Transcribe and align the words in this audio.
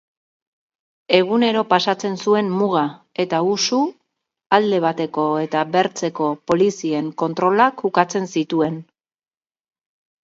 Egunero 1.17 1.59
pasatzen 1.73 2.15
zuen 2.23 2.49
muga 2.61 2.81
eta 3.25 3.41
usu 3.49 3.81
alde 4.59 4.79
bateko 4.87 5.27
eta 5.43 5.61
bertzeko 5.77 6.31
polizien 6.53 7.15
kontrolak 7.23 7.87
ukaten 7.93 8.29
zituen. 8.39 8.85